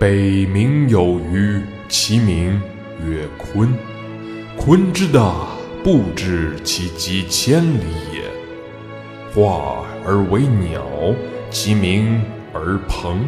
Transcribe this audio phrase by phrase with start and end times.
[0.00, 2.58] 北冥有鱼，其名
[3.06, 3.68] 曰鲲。
[4.58, 5.46] 鲲之大，
[5.84, 8.22] 不知其几千里也。
[9.30, 10.86] 化而为鸟，
[11.50, 12.22] 其名
[12.54, 13.26] 而鹏。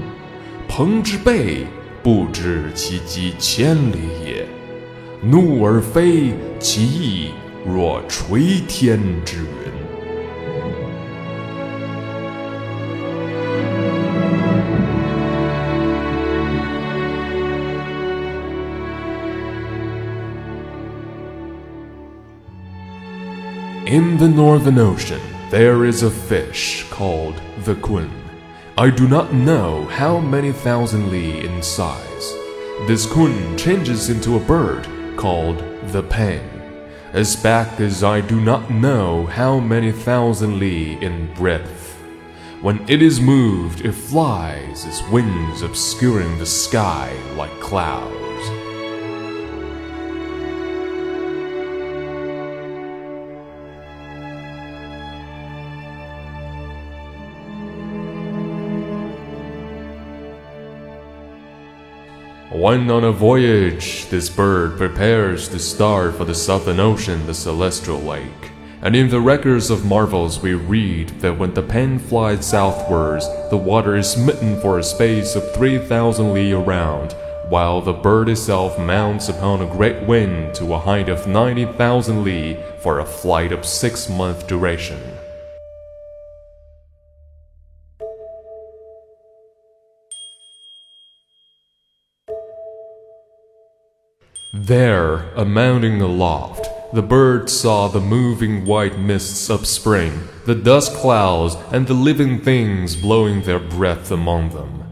[0.66, 1.66] 鹏之背，
[2.02, 4.46] 不知其几千里也。
[5.20, 7.32] 怒而飞，其翼
[7.66, 9.81] 若垂天之云。
[23.92, 25.20] In the Northern Ocean,
[25.50, 28.10] there is a fish called the Kun.
[28.78, 32.32] I do not know how many thousand li in size.
[32.86, 36.48] This Kun changes into a bird called the P'eng,
[37.12, 42.00] as back as I do not know how many thousand li in breadth.
[42.62, 48.21] When it is moved, it flies, its wings obscuring the sky like clouds.
[62.50, 67.98] When on a voyage, this bird prepares to start for the southern ocean, the celestial
[67.98, 68.50] lake.
[68.82, 73.56] And in the records of marvels, we read that when the peng flies southwards, the
[73.56, 77.12] water is smitten for a space of 3,000 li around,
[77.48, 82.58] while the bird itself mounts upon a great wind to a height of 90,000 li
[82.80, 85.11] for a flight of six month duration.
[94.54, 101.56] There, a mounting aloft, the bird saw the moving white mists upspring, the dust clouds,
[101.72, 104.84] and the living things blowing their breath among them.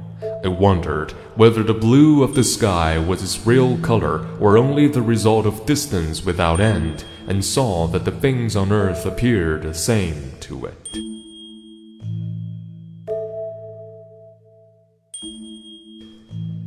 [0.42, 5.02] It wondered whether the blue of the sky was its real color or only the
[5.02, 10.32] result of distance without end, and saw that the things on earth appeared the same
[10.40, 11.09] to it.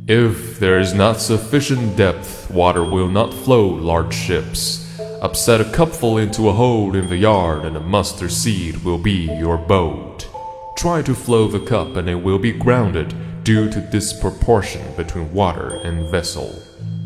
[0.06, 5.00] If there is not sufficient depth, water will not flow large ships.
[5.22, 9.34] Upset a cupful into a hole in the yard, and a mustard seed will be
[9.38, 10.28] your boat.
[10.76, 15.80] Try to flow the cup, and it will be grounded due to disproportion between water
[15.84, 16.54] and vessel.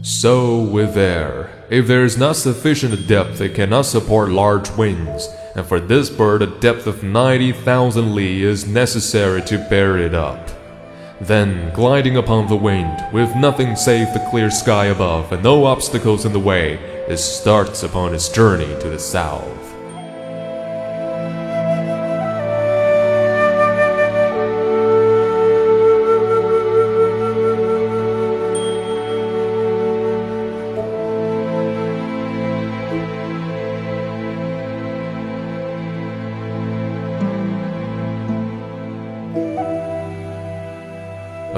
[0.02, 1.50] So with air.
[1.70, 6.42] If there is not sufficient depth, it cannot support large winds, and for this bird
[6.42, 10.57] a depth of 90,000 li is necessary to bear it up.
[11.20, 16.24] Then, gliding upon the wind, with nothing save the clear sky above and no obstacles
[16.24, 16.74] in the way,
[17.08, 19.67] it starts upon its journey to the south.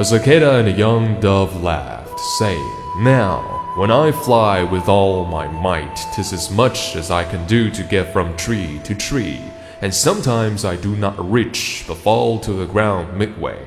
[0.00, 5.46] A cicada and a young dove laughed, saying, Now, when I fly with all my
[5.46, 9.42] might, 'tis as much as I can do to get from tree to tree,
[9.82, 13.58] and sometimes I do not reach, but fall to the ground midway.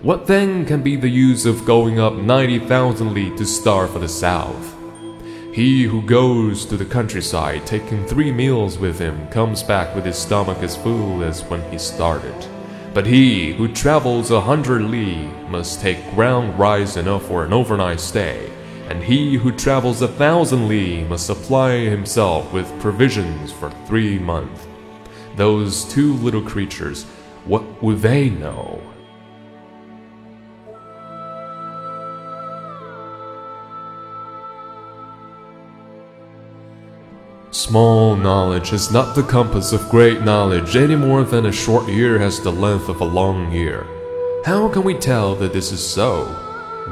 [0.00, 3.98] What then can be the use of going up ninety thousand li to start for
[3.98, 4.74] the south?
[5.52, 10.16] He who goes to the countryside taking three meals with him comes back with his
[10.16, 12.55] stomach as full as when he started.
[12.96, 18.00] But he who travels a hundred li must take ground rise enough for an overnight
[18.00, 18.50] stay,
[18.88, 24.66] and he who travels a thousand li must supply himself with provisions for three months.
[25.36, 27.04] Those two little creatures,
[27.44, 28.80] what would they know?
[37.56, 42.18] Small knowledge is not the compass of great knowledge any more than a short year
[42.18, 43.86] has the length of a long year.
[44.44, 46.26] How can we tell that this is so?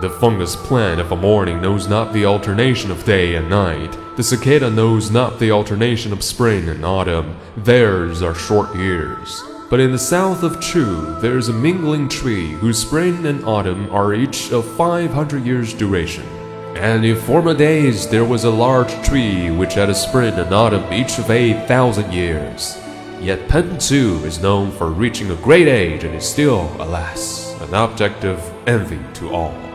[0.00, 3.94] The fungus plant of a morning knows not the alternation of day and night.
[4.16, 7.36] The cicada knows not the alternation of spring and autumn.
[7.58, 9.42] Theirs are short years.
[9.68, 13.90] But in the south of Chu, there is a mingling tree whose spring and autumn
[13.90, 16.24] are each of 500 years' duration.
[16.76, 20.92] And in former days there was a large tree which had a spring and autumn
[20.92, 22.78] each of eight thousand years.
[23.20, 27.72] Yet P'eng Tsu is known for reaching a great age and is still, alas, an
[27.74, 28.38] object of
[28.68, 29.73] envy to all.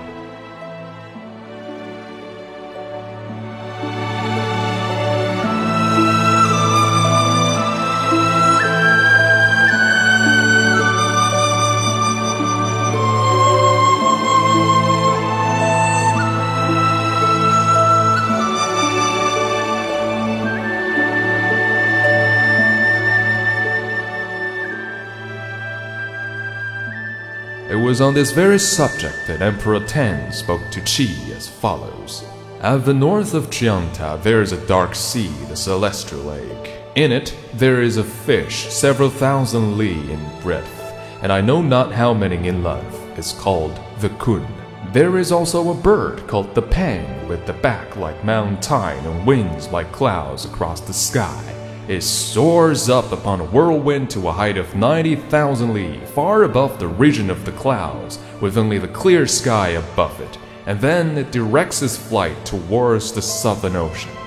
[28.00, 32.24] Was on this very subject that Emperor Tan spoke to Qi as follows.
[32.62, 36.80] At the north of Chiangta there is a dark sea, the Celestial Lake.
[36.96, 40.80] In it there is a fish several thousand li in breadth,
[41.22, 42.96] and I know not how many in length.
[43.18, 44.48] It's called the kun.
[44.94, 49.28] There is also a bird called the pang with the back like Mount Tai and
[49.28, 51.44] wings like clouds across the sky.
[51.90, 56.88] It soars up upon a whirlwind to a height of 90,000 li, far above the
[56.88, 60.38] region of the clouds, with only the clear sky above it,
[60.68, 64.19] and then it directs its flight towards the Southern Ocean.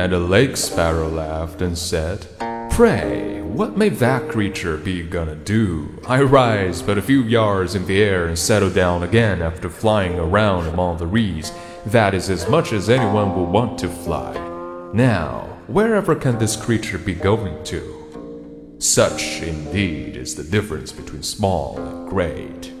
[0.00, 2.26] And a lake sparrow laughed and said,
[2.70, 6.00] Pray, what may that creature be gonna do?
[6.08, 10.18] I rise but a few yards in the air and settle down again after flying
[10.18, 11.52] around among the reeds.
[11.84, 14.32] That is as much as anyone will want to fly.
[14.94, 18.76] Now, wherever can this creature be going to?
[18.78, 22.72] Such, indeed, is the difference between small and great.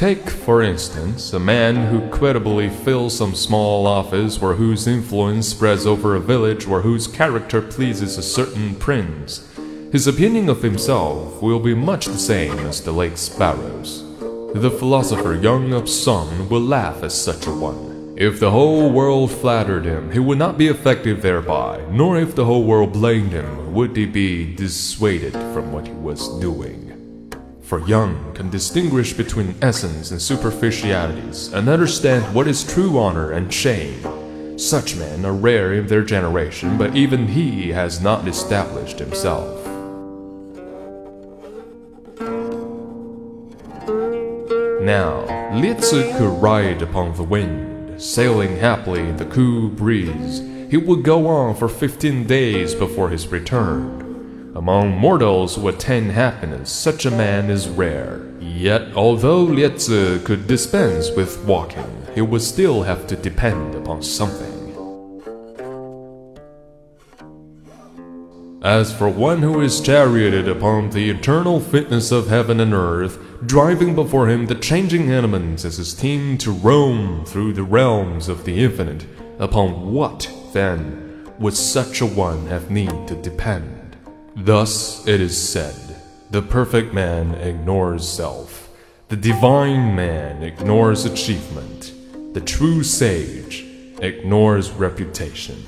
[0.00, 5.86] Take, for instance, a man who creditably fills some small office or whose influence spreads
[5.86, 9.46] over a village or whose character pleases a certain prince.
[9.92, 14.02] His opinion of himself will be much the same as the lake sparrow's.
[14.54, 18.14] The philosopher Young of Sun will laugh at such a one.
[18.16, 22.46] If the whole world flattered him, he would not be affected thereby, nor if the
[22.46, 26.89] whole world blamed him, would he be dissuaded from what he was doing.
[27.70, 33.54] For Young can distinguish between essence and superficialities and understand what is true honor and
[33.54, 34.58] shame.
[34.58, 39.64] Such men are rare in their generation, but even he has not established himself.
[44.82, 50.40] Now, Liezi could ride upon the wind, sailing happily in the cool breeze.
[50.72, 54.09] He would go on for fifteen days before his return.
[54.56, 58.20] Among mortals who attain happiness, such a man is rare.
[58.40, 64.48] Yet, although Liezi could dispense with walking, he would still have to depend upon something.
[68.62, 73.94] As for one who is charioted upon the eternal fitness of heaven and earth, driving
[73.94, 78.64] before him the changing elements as his team to roam through the realms of the
[78.64, 79.06] infinite,
[79.38, 83.79] upon what, then, would such a one have need to depend?
[84.36, 85.74] Thus it is said,
[86.30, 88.68] the perfect man ignores self,
[89.08, 91.92] the divine man ignores achievement,
[92.32, 93.64] the true sage
[94.00, 95.66] ignores reputation.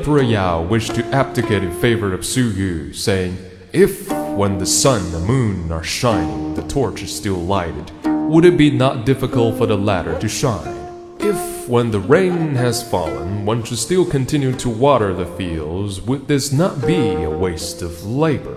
[0.00, 3.36] Emperor Yao wished to abdicate in favor of Su Yu, saying,
[3.74, 8.56] If, when the sun and moon are shining, the torch is still lighted, would it
[8.56, 10.74] be not difficult for the latter to shine?
[11.18, 16.26] If, when the rain has fallen, one should still continue to water the fields, would
[16.26, 18.56] this not be a waste of labor?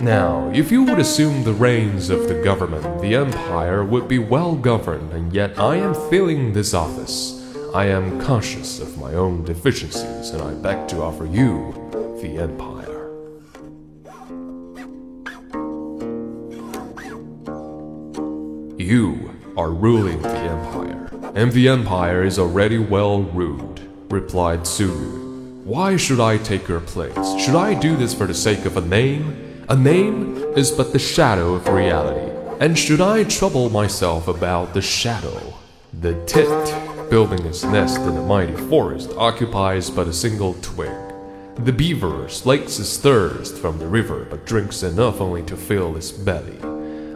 [0.00, 4.56] Now, if you would assume the reins of the government, the empire would be well
[4.56, 7.39] governed, and yet I am filling this office.
[7.72, 11.72] I am conscious of my own deficiencies, and I beg to offer you
[12.20, 13.10] the empire.
[18.76, 25.62] You are ruling the empire, and the empire is already well ruled, replied Suyu.
[25.62, 27.40] Why should I take your place?
[27.40, 29.64] Should I do this for the sake of a name?
[29.68, 34.82] A name is but the shadow of reality, and should I trouble myself about the
[34.82, 35.54] shadow?
[36.00, 40.96] The tit, building its nest in a mighty forest, occupies but a single twig.
[41.56, 46.12] The beaver slakes his thirst from the river, but drinks enough only to fill his
[46.12, 46.58] belly.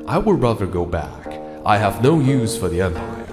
[0.06, 1.40] I would rather go back.
[1.64, 3.24] I have no use for the empire.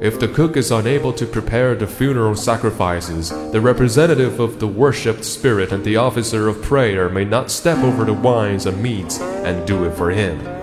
[0.00, 5.24] If the cook is unable to prepare the funeral sacrifices, the representative of the worshipped
[5.24, 9.66] spirit and the officer of prayer may not step over the wines and meats and
[9.66, 10.57] do it for him.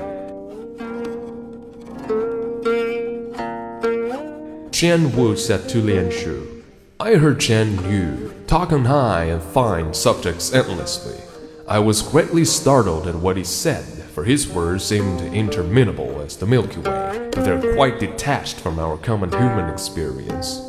[4.76, 6.62] Jian Wu said to Lian Shu,
[7.00, 11.18] I heard Chen Yu talk on high and fine subjects endlessly.
[11.66, 16.46] I was greatly startled at what he said, for his words seemed interminable as the
[16.46, 20.60] Milky Way, but they're quite detached from our common human experience.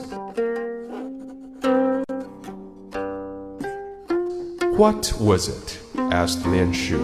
[4.78, 5.80] What was it?
[6.12, 7.02] asked Lian Shu.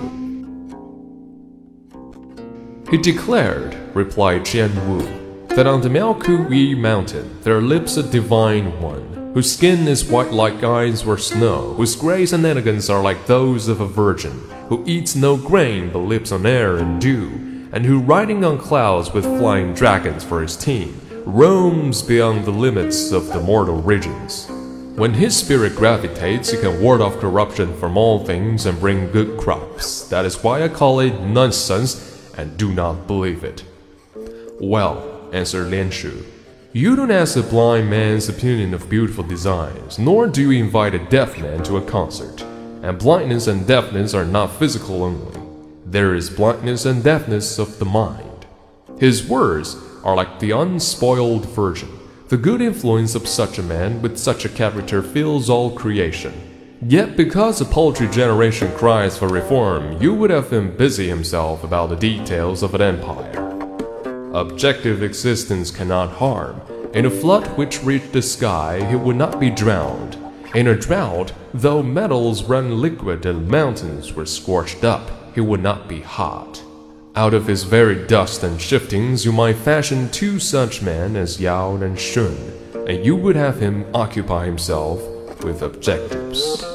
[2.93, 5.22] He declared, replied Jian Wu,
[5.57, 10.63] that on the Miaoku mountain there lives a divine one, whose skin is white like
[10.63, 14.33] ice or snow, whose grace and elegance are like those of a virgin,
[14.69, 19.13] who eats no grain but lives on air and dew, and who riding on clouds
[19.13, 24.49] with flying dragons for his team, roams beyond the limits of the mortal regions.
[24.97, 29.39] When his spirit gravitates, he can ward off corruption from all things and bring good
[29.39, 30.09] crops.
[30.09, 33.65] That is why I call it nonsense and do not believe it.
[34.61, 36.25] Well, answered Lian Shu,
[36.75, 41.05] you don't ask a blind man's opinion of beautiful designs, nor do you invite a
[41.11, 42.43] deaf man to a concert.
[42.83, 45.39] And blindness and deafness are not physical only.
[45.85, 48.47] There is blindness and deafness of the mind.
[48.99, 51.91] His words are like the unspoiled virgin.
[52.29, 56.33] The good influence of such a man with such a character fills all creation.
[56.81, 61.91] Yet because a paltry generation cries for reform, you would have him busy himself about
[61.91, 63.52] the details of an empire.
[64.35, 66.63] Objective existence cannot harm.
[66.95, 70.17] In a flood which reached the sky, he would not be drowned.
[70.55, 75.87] In a drought, though metals run liquid and mountains were scorched up, he would not
[75.87, 76.63] be hot.
[77.15, 81.77] Out of his very dust and shiftings, you might fashion two such men as Yao
[81.77, 82.37] and Shun,
[82.89, 84.99] and you would have him occupy himself
[85.45, 86.72] with objectives.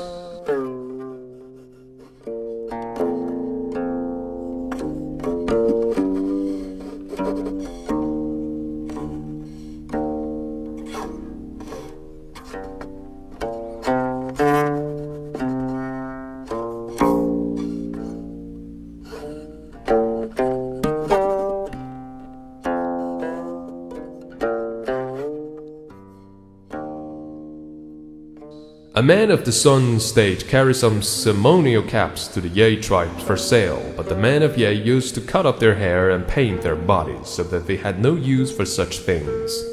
[29.07, 33.93] Man of the Sun state carried some ceremonial caps to the Ye tribe for sale,
[33.95, 37.29] but the men of Ye used to cut up their hair and paint their bodies
[37.29, 39.63] so that they had no use for such things.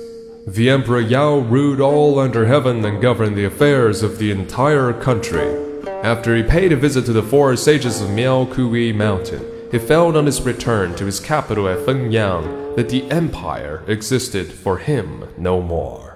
[0.47, 5.83] The Emperor Yao ruled all under heaven and governed the affairs of the entire country.
[6.05, 10.17] After he paid a visit to the four sages of Miao Kui Mountain, he found
[10.17, 15.61] on his return to his capital at Fenyang that the empire existed for him no
[15.61, 16.14] more.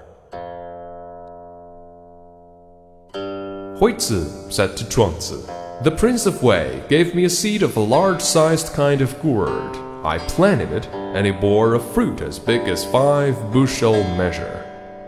[3.79, 5.41] Huizi said to Chuangzi,
[5.85, 9.77] The Prince of Wei gave me a seed of a large-sized kind of gourd.
[10.03, 14.65] I planted it, and it bore a fruit as big as five bushel measure.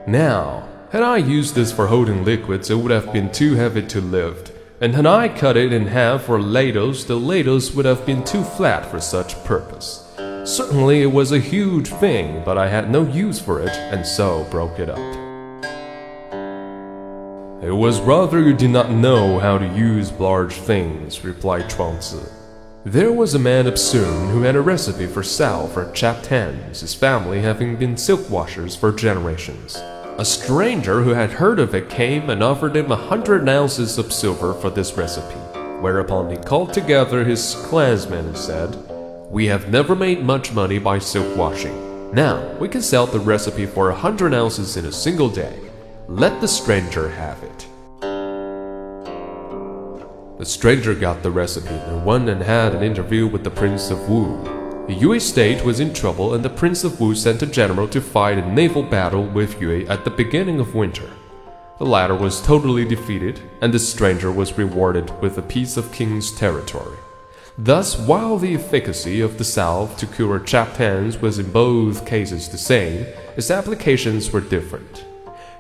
[0.07, 3.99] Now, had I used this for holding liquids, it would have been too heavy to
[3.99, 8.23] lift, and had I cut it in half for ladles, the ladles would have been
[8.23, 10.07] too flat for such purpose.
[10.45, 14.45] Certainly it was a huge thing, but I had no use for it, and so
[14.49, 15.20] broke it up.
[17.61, 22.27] It was rather you did not know how to use large things, replied Chuangzi.
[22.85, 26.81] There was a man of Sun who had a recipe for salve for chapped hands,
[26.81, 29.75] his family having been silk washers for generations.
[30.17, 34.11] A stranger who had heard of it came and offered him a hundred ounces of
[34.11, 35.39] silver for this recipe,
[35.81, 38.75] whereupon he called together his clansmen and said,
[39.29, 42.11] We have never made much money by silk washing.
[42.11, 45.70] Now we can sell the recipe for a hundred ounces in a single day.
[46.07, 47.67] Let the stranger have it.
[50.37, 54.09] The stranger got the recipe and went and had an interview with the Prince of
[54.09, 54.43] Wu.
[54.87, 58.01] The Yue state was in trouble, and the Prince of Wu sent a general to
[58.01, 61.09] fight a naval battle with Yue at the beginning of winter.
[61.77, 66.31] The latter was totally defeated, and the stranger was rewarded with a piece of king's
[66.31, 66.97] territory.
[67.57, 72.49] Thus, while the efficacy of the salve to cure chapped hands was in both cases
[72.49, 73.05] the same,
[73.37, 75.05] its applications were different.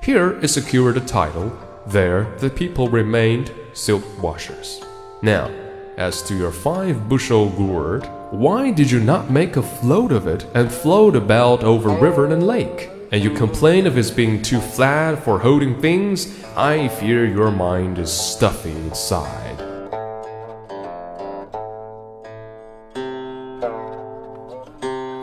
[0.01, 1.55] Here it secured a title,
[1.85, 4.81] there the people remained silk washers.
[5.21, 5.51] Now,
[5.95, 10.47] as to your five bushel gourd, why did you not make a float of it
[10.55, 12.89] and float about over river and lake?
[13.11, 16.43] And you complain of its being too flat for holding things?
[16.55, 19.59] I fear your mind is stuffy inside.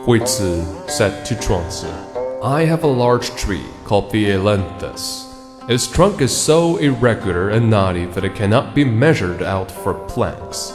[0.07, 2.08] Huizi said to Chuangzi,
[2.43, 5.27] I have a large tree called the Ailanthus.
[5.69, 10.71] Its trunk is so irregular and knotty that it cannot be measured out for planks,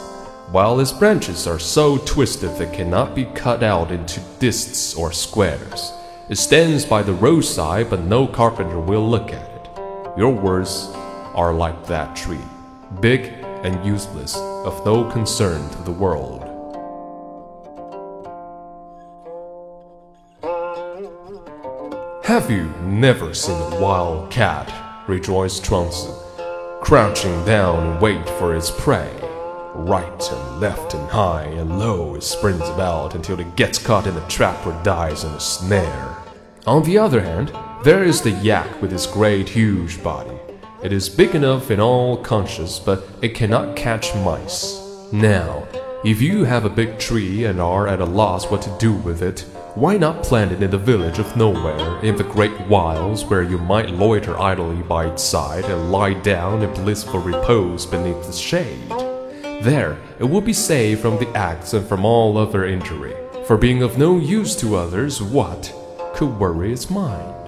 [0.50, 5.90] while its branches are so twisted that cannot be cut out into discs or squares.
[6.28, 9.70] It stands by the roadside, but no carpenter will look at it.
[10.18, 10.90] Your words
[11.34, 12.44] are like that tree,
[13.00, 16.43] big and useless, of no concern to the world.
[22.24, 24.72] Have you never seen a wild cat?
[25.06, 26.10] rejoiced Chuangzi,
[26.80, 29.12] crouching down and wait for its prey.
[29.74, 34.16] Right and left and high and low it springs about until it gets caught in
[34.16, 36.16] a trap or dies in a snare.
[36.66, 37.52] On the other hand,
[37.84, 40.38] there is the yak with its great huge body.
[40.82, 44.80] It is big enough in all conscience, but it cannot catch mice.
[45.12, 45.68] Now,
[46.02, 49.20] if you have a big tree and are at a loss what to do with
[49.20, 53.42] it, why not plant it in the village of nowhere, in the great wilds, where
[53.42, 58.38] you might loiter idly by its side and lie down in blissful repose beneath its
[58.38, 58.88] shade?
[59.62, 63.16] There, it will be safe from the axe and from all other injury.
[63.48, 65.74] For being of no use to others, what
[66.14, 67.43] could worry its mind?